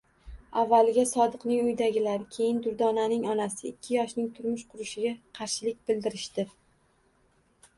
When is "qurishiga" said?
4.73-5.13